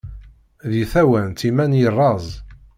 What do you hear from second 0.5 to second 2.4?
Deg tawant iman yerreẓ.